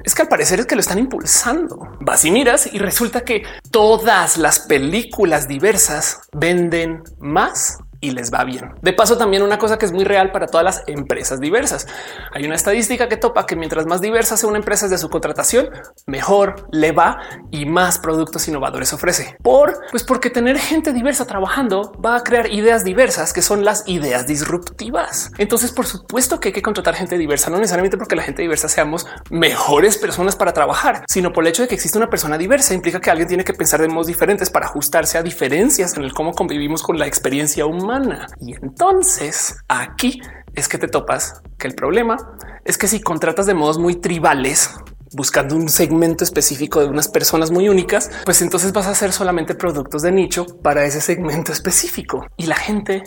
[0.04, 1.98] es que al parecer es que lo están impulsando.
[2.00, 8.44] Vas y miras y resulta que todas las películas diversas venden más y les va
[8.44, 8.74] bien.
[8.82, 11.88] De paso, también una cosa que es muy real para todas las empresas diversas.
[12.34, 15.70] Hay una estadística que topa que mientras más diversa sea una empresa de su contratación,
[16.06, 17.20] mejor le va
[17.52, 19.38] y más productos innovadores ofrece.
[19.42, 23.88] Por pues porque tener gente diversa trabajando va a crear ideas diversas que son las
[23.88, 25.32] ideas disruptivas.
[25.38, 28.70] Entonces, por supuesto que hay que contratar gente diversa, no necesariamente porque la gente diversa
[28.70, 32.74] seamos mejores personas para trabajar, sino por el hecho de que existe una persona diversa
[32.74, 36.14] implica que alguien tiene que pensar de modos diferentes para ajustarse a diferencias en el
[36.14, 37.95] cómo convivimos con la experiencia humana
[38.42, 40.22] y entonces aquí
[40.54, 42.18] es que te topas que el problema
[42.64, 44.70] es que si contratas de modos muy tribales,
[45.14, 49.56] buscando un segmento específico de unas personas muy únicas, pues entonces vas a hacer solamente
[49.56, 53.04] productos de nicho para ese segmento específico y la gente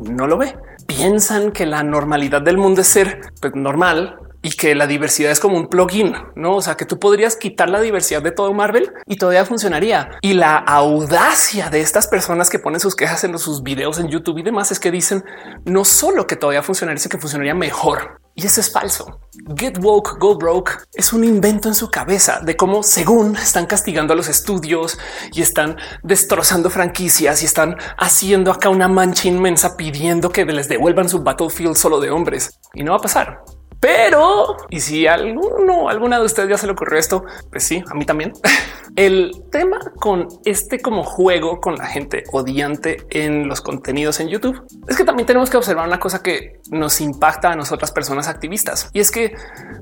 [0.00, 0.54] no lo ve.
[0.86, 5.40] Piensan que la normalidad del mundo es ser pues, normal y que la diversidad es
[5.40, 6.54] como un plugin, no?
[6.54, 10.10] O sea, que tú podrías quitar la diversidad de todo Marvel y todavía funcionaría.
[10.20, 14.38] Y la audacia de estas personas que ponen sus quejas en sus videos en YouTube
[14.38, 15.24] y demás es que dicen
[15.64, 18.20] no solo que todavía funcionaría, sino que funcionaría mejor.
[18.36, 19.18] Y eso es falso.
[19.56, 24.12] Get woke, go broke es un invento en su cabeza de cómo, según están castigando
[24.12, 24.96] a los estudios
[25.32, 31.08] y están destrozando franquicias y están haciendo acá una mancha inmensa pidiendo que les devuelvan
[31.08, 32.60] su battlefield solo de hombres.
[32.74, 33.42] Y no va a pasar.
[33.86, 37.94] Pero, y si alguno, alguna de ustedes ya se le ocurrió esto, pues sí, a
[37.94, 38.32] mí también.
[38.96, 44.66] El tema con este como juego con la gente odiante en los contenidos en YouTube
[44.88, 48.88] es que también tenemos que observar una cosa que nos impacta a nosotras personas activistas
[48.94, 49.36] y es que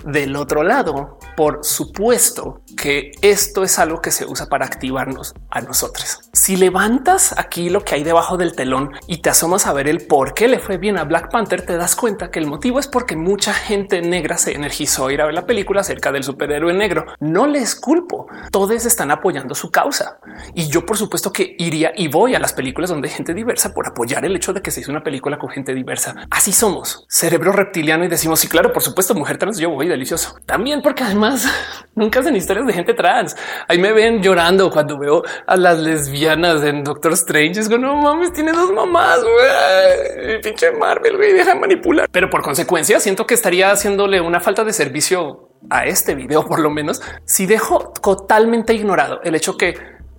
[0.05, 5.61] del otro lado, por supuesto que esto es algo que se usa para activarnos a
[5.61, 6.21] nosotros.
[6.33, 10.07] Si levantas aquí lo que hay debajo del telón y te asomas a ver el
[10.07, 12.87] por qué le fue bien a Black Panther, te das cuenta que el motivo es
[12.87, 16.75] porque mucha gente negra se energizó a ir a ver la película acerca del superhéroe
[16.75, 17.07] negro.
[17.21, 18.27] No les culpo.
[18.51, 20.19] Todos están apoyando su causa
[20.55, 23.73] y yo por supuesto que iría y voy a las películas donde hay gente diversa
[23.73, 26.15] por apoyar el hecho de que se hizo una película con gente diversa.
[26.31, 30.37] Así somos cerebro reptiliano y decimos sí, claro, por supuesto, mujer trans, yo voy delicioso.
[30.47, 31.47] También porque además
[31.95, 33.37] nunca hacen historias de gente trans.
[33.69, 37.61] Ahí me ven llorando cuando veo a las lesbianas en Doctor Strange.
[37.61, 39.21] Es como no mames, tiene dos mamás.
[39.23, 40.41] Güey.
[40.41, 42.09] Pinche Marvel, güey, deja manipular.
[42.11, 46.61] Pero por consecuencia, siento que estaría haciéndole una falta de servicio a este video, por
[46.61, 49.75] lo menos, si dejo totalmente ignorado el hecho que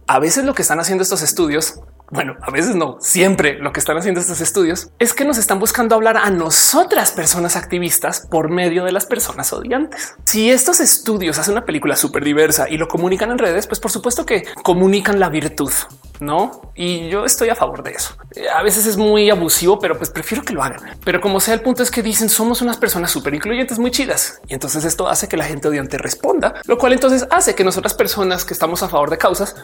[0.07, 1.81] a veces lo que están haciendo estos estudios
[2.11, 5.59] bueno, a veces no, siempre lo que están haciendo estos estudios es que nos están
[5.59, 10.15] buscando hablar a nosotras personas activistas por medio de las personas odiantes.
[10.23, 13.91] Si estos estudios hacen una película súper diversa y lo comunican en redes, pues por
[13.91, 15.71] supuesto que comunican la virtud,
[16.19, 16.71] no?
[16.75, 18.15] Y yo estoy a favor de eso.
[18.53, 20.97] A veces es muy abusivo, pero pues prefiero que lo hagan.
[21.03, 24.41] Pero como sea, el punto es que dicen somos unas personas súper incluyentes, muy chidas.
[24.47, 27.95] Y entonces esto hace que la gente odiante responda, lo cual entonces hace que nosotras
[27.95, 29.55] personas que estamos a favor de causas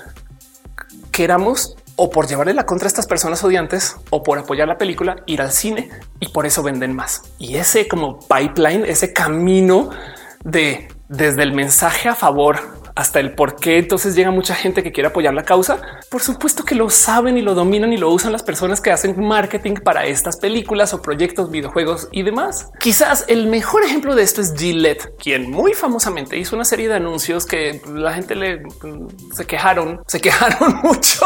[1.12, 5.18] queramos o por llevarle la contra a estas personas odiantes o por apoyar la película,
[5.26, 7.24] ir al cine y por eso venden más.
[7.40, 9.90] Y ese como pipeline, ese camino
[10.44, 14.92] de desde el mensaje a favor hasta el por qué entonces llega mucha gente que
[14.92, 15.82] quiere apoyar la causa.
[16.10, 19.20] Por supuesto que lo saben y lo dominan y lo usan las personas que hacen
[19.20, 22.70] marketing para estas películas o proyectos, videojuegos y demás.
[22.80, 26.96] Quizás el mejor ejemplo de esto es Gillette, quien muy famosamente hizo una serie de
[26.96, 31.26] anuncios que la gente le mm, se quejaron, se quejaron mucho.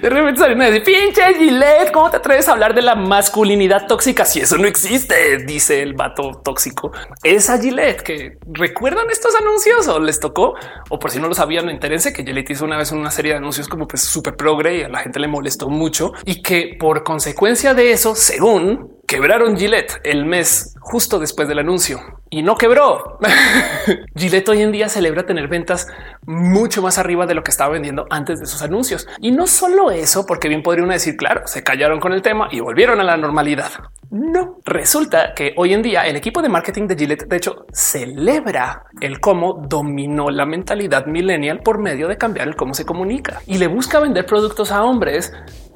[0.00, 3.86] De repente salen a decir pinche Gillette, ¿cómo te atreves a hablar de la masculinidad
[3.86, 5.38] tóxica si eso no existe?
[5.38, 6.92] Dice el vato tóxico.
[7.22, 10.54] Esa Gillette que recuerdan estos anuncios o les tocó
[10.90, 13.38] o por si no lo sabían, entérense que Gillette hizo una vez una serie de
[13.38, 17.02] anuncios como pues súper progre y a la gente le molestó mucho y que por
[17.02, 22.00] consecuencia de eso, según quebraron Gillette el mes justo después del anuncio
[22.30, 23.18] y no quebró.
[24.14, 25.86] Gillette hoy en día celebra tener ventas
[26.26, 29.08] mucho más arriba de lo que estaba vendiendo antes de sus anuncios.
[29.20, 32.48] Y no solo eso, porque bien podría uno decir, claro, se callaron con el tema
[32.50, 33.70] y volvieron a la normalidad.
[34.10, 38.84] No, resulta que hoy en día el equipo de marketing de Gillette, de hecho, celebra
[39.02, 43.42] el cómo dominó la mentalidad millennial por medio de cambiar el cómo se comunica.
[43.46, 45.32] Y le busca vender productos a hombres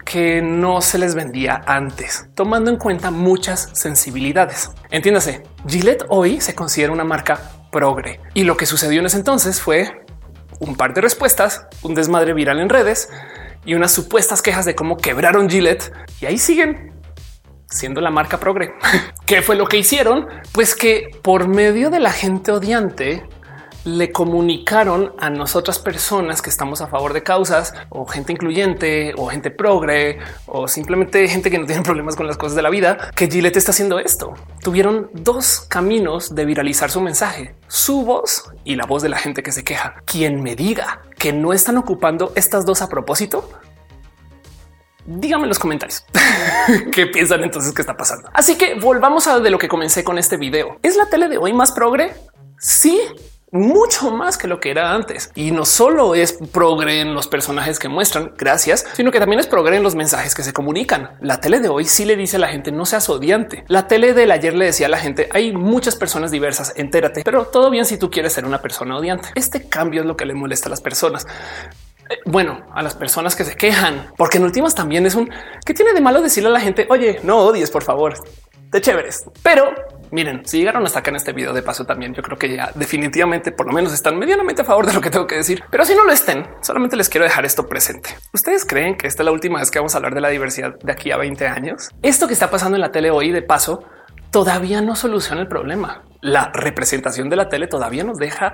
[0.07, 4.70] que no se les vendía antes, tomando en cuenta muchas sensibilidades.
[4.91, 7.39] Entiéndase, Gillette hoy se considera una marca
[7.70, 8.20] progre.
[8.33, 10.05] Y lo que sucedió en ese entonces fue
[10.59, 13.11] un par de respuestas, un desmadre viral en redes
[13.64, 15.93] y unas supuestas quejas de cómo quebraron Gillette.
[16.20, 16.91] Y ahí siguen
[17.73, 18.75] siendo la marca progre.
[19.27, 20.29] ¿Qué fue lo que hicieron?
[20.53, 23.25] Pues que por medio de la gente odiante
[23.85, 29.27] le comunicaron a nosotras personas que estamos a favor de causas o gente incluyente o
[29.27, 33.11] gente progre o simplemente gente que no tiene problemas con las cosas de la vida
[33.14, 34.35] que Gillette está haciendo esto.
[34.62, 39.43] Tuvieron dos caminos de viralizar su mensaje, su voz y la voz de la gente
[39.43, 39.97] que se queja.
[40.05, 43.49] Quien me diga que no están ocupando estas dos a propósito,
[45.07, 46.05] díganme en los comentarios
[46.93, 48.29] qué piensan entonces que está pasando.
[48.33, 50.79] Así que volvamos a de lo que comencé con este video.
[50.83, 52.15] ¿Es la tele de hoy más progre?
[52.59, 53.01] Sí,
[53.53, 55.31] mucho más que lo que era antes.
[55.35, 59.47] Y no solo es progre en los personajes que muestran, gracias, sino que también es
[59.47, 61.17] progre en los mensajes que se comunican.
[61.21, 63.65] La tele de hoy sí le dice a la gente no seas odiante.
[63.69, 67.45] La tele del ayer le decía a la gente hay muchas personas diversas, entérate, pero
[67.45, 69.29] todo bien si tú quieres ser una persona odiante.
[69.35, 71.27] Este cambio es lo que le molesta a las personas
[72.27, 75.31] bueno, a las personas que se quejan, porque en últimas también es un
[75.65, 78.15] que tiene de malo decirle a la gente, oye, no odies, por favor,
[78.71, 79.25] de chéveres.
[79.43, 79.73] Pero
[80.11, 82.71] miren, si llegaron hasta acá en este video de paso también, yo creo que ya
[82.75, 85.63] definitivamente por lo menos están medianamente a favor de lo que tengo que decir.
[85.71, 88.11] Pero si no lo estén, solamente les quiero dejar esto presente.
[88.33, 90.79] ¿Ustedes creen que esta es la última vez que vamos a hablar de la diversidad
[90.79, 91.91] de aquí a 20 años?
[92.03, 93.85] Esto que está pasando en la tele hoy de paso
[94.31, 96.03] todavía no soluciona el problema.
[96.21, 98.53] La representación de la tele todavía nos deja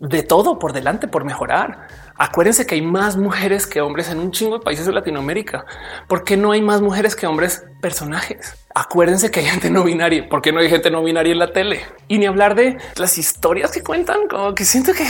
[0.00, 1.86] de todo por delante por mejorar.
[2.16, 5.66] Acuérdense que hay más mujeres que hombres en un chingo de países de Latinoamérica.
[6.06, 8.56] ¿Por qué no hay más mujeres que hombres personajes?
[8.74, 10.28] Acuérdense que hay gente no binaria.
[10.28, 11.80] ¿Por qué no hay gente no binaria en la tele?
[12.06, 15.04] Y ni hablar de las historias que cuentan, como que siento que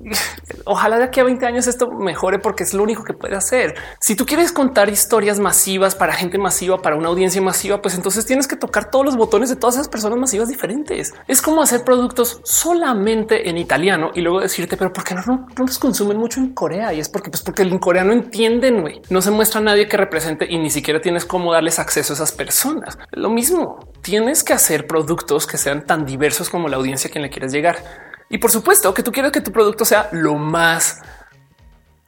[0.64, 3.74] ojalá de aquí a 20 años esto mejore porque es lo único que puede hacer.
[4.00, 8.26] Si tú quieres contar historias masivas para gente masiva, para una audiencia masiva, pues entonces
[8.26, 11.14] tienes que tocar todos los botones de todas esas personas masivas diferentes.
[11.26, 15.46] Es como hacer productos solamente en italiano y luego decirte, pero ¿por qué no, no,
[15.56, 16.92] los consumen mucho en Corea?
[16.92, 19.02] Y es porque, pues porque en coreano entienden, güey.
[19.10, 22.16] No se muestra a nadie que represente y ni siquiera tienes cómo darles acceso a
[22.16, 22.98] esas personas.
[23.12, 27.22] Lo mismo, tienes que hacer productos que sean tan diversos como la audiencia a quien
[27.22, 28.05] le quieres llegar.
[28.28, 31.00] Y por supuesto que tú quieres que tu producto sea lo más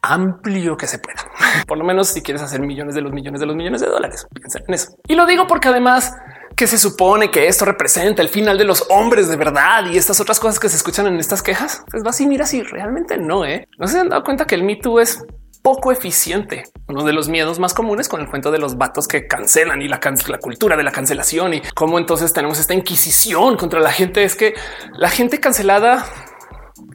[0.02, 1.18] amplio que se pueda.
[1.66, 4.26] Por lo menos si quieres hacer millones de los millones de los millones de dólares.
[4.32, 4.92] Piensa en eso.
[5.06, 6.14] Y lo digo porque además
[6.56, 10.20] que se supone que esto representa el final de los hombres de verdad y estas
[10.20, 13.44] otras cosas que se escuchan en estas quejas, pues va así, mira si realmente no,
[13.44, 13.68] ¿eh?
[13.78, 15.24] No se han dado cuenta que el Me Too es
[15.62, 16.64] poco eficiente.
[16.88, 19.88] Uno de los miedos más comunes con el cuento de los vatos que cancelan y
[19.88, 24.24] la, la cultura de la cancelación y cómo entonces tenemos esta inquisición contra la gente
[24.24, 24.54] es que
[24.92, 26.06] la gente cancelada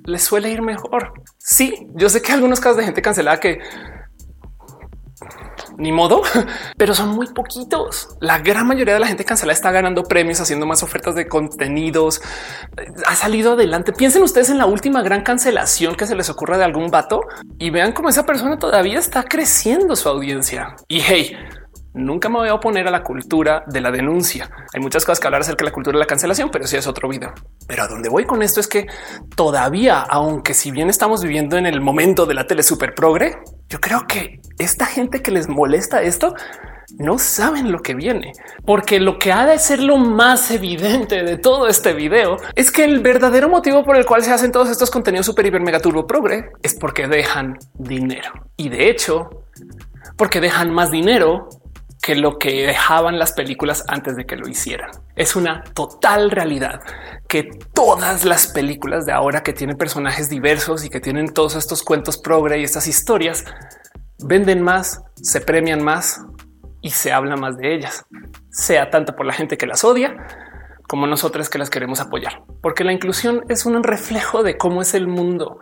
[0.06, 1.14] le suele ir mejor.
[1.38, 3.60] Sí, yo sé que algunos casos de gente cancelada que
[5.78, 6.22] ni modo,
[6.78, 8.10] pero son muy poquitos.
[8.20, 12.22] La gran mayoría de la gente cancelada está ganando premios, haciendo más ofertas de contenidos.
[13.06, 13.94] Ha salido adelante.
[13.94, 17.22] Piensen ustedes en la última gran cancelación que se les ocurra de algún vato
[17.58, 20.76] y vean cómo esa persona todavía está creciendo su audiencia.
[20.88, 21.38] Y hey,
[21.96, 24.50] Nunca me voy a oponer a la cultura de la denuncia.
[24.74, 26.88] Hay muchas cosas que hablar acerca de la cultura de la cancelación, pero sí es
[26.88, 27.34] otro video.
[27.68, 28.88] Pero a dónde voy con esto es que
[29.36, 33.38] todavía, aunque si bien estamos viviendo en el momento de la tele super progre,
[33.74, 36.36] yo creo que esta gente que les molesta esto
[37.00, 38.34] no saben lo que viene,
[38.66, 42.84] porque lo que ha de ser lo más evidente de todo este video es que
[42.84, 46.06] el verdadero motivo por el cual se hacen todos estos contenidos super hiper mega turbo
[46.06, 48.32] progre es porque dejan dinero.
[48.58, 49.44] Y de hecho,
[50.18, 51.50] porque dejan más dinero
[52.04, 54.92] que lo que dejaban las películas antes de que lo hicieran.
[55.16, 56.82] Es una total realidad
[57.30, 57.44] que
[57.74, 62.18] todas las películas de ahora que tienen personajes diversos y que tienen todos estos cuentos
[62.18, 63.46] progre y estas historias
[64.20, 66.22] venden más, se premian más
[66.82, 68.06] y se habla más de ellas,
[68.52, 70.28] sea tanto por la gente que las odia
[70.90, 74.94] como nosotras que las queremos apoyar, porque la inclusión es un reflejo de cómo es
[74.94, 75.58] el mundo.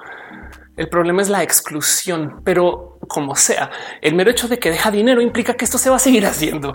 [0.78, 3.69] El problema es la exclusión, pero como sea,
[4.01, 6.74] el mero hecho de que deja dinero implica que esto se va a seguir haciendo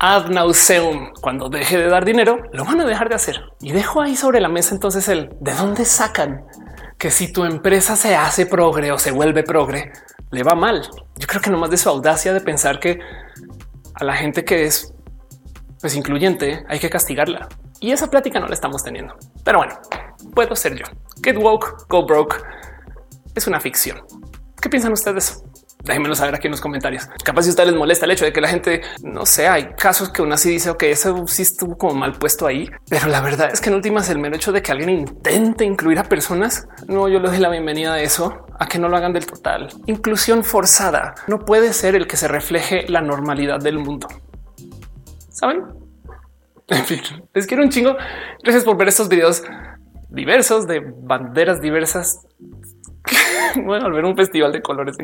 [0.00, 1.12] ad nauseum.
[1.20, 3.40] Cuando deje de dar dinero, lo van a dejar de hacer.
[3.60, 6.44] Y dejo ahí sobre la mesa entonces el de dónde sacan
[6.98, 9.92] que si tu empresa se hace progre o se vuelve progre,
[10.30, 10.88] le va mal.
[11.16, 12.98] Yo creo que no más de su audacia de pensar que
[13.94, 14.92] a la gente que es
[15.80, 17.48] pues incluyente hay que castigarla.
[17.80, 19.16] Y esa plática no la estamos teniendo.
[19.44, 19.74] Pero bueno,
[20.34, 20.84] puedo ser yo.
[21.22, 22.36] Get woke, go broke.
[23.34, 23.98] Es una ficción.
[24.60, 25.42] ¿Qué piensan ustedes?
[25.84, 27.08] Déjenmelo saber aquí en los comentarios.
[27.24, 29.70] Capaz si a ustedes les molesta el hecho de que la gente no sé, hay
[29.78, 33.22] casos que uno así dice, ok, eso sí estuvo como mal puesto ahí, pero la
[33.22, 36.68] verdad es que en últimas el mero hecho de que alguien intente incluir a personas,
[36.86, 39.68] no, yo le doy la bienvenida a eso, a que no lo hagan del total.
[39.86, 44.08] Inclusión forzada no puede ser el que se refleje la normalidad del mundo.
[45.30, 45.64] Saben?
[46.70, 47.00] En fin,
[47.34, 47.96] les quiero un chingo.
[48.44, 49.42] Gracias por ver estos videos
[50.08, 52.20] diversos de banderas diversas.
[53.64, 54.96] Voy a volver un festival de colores.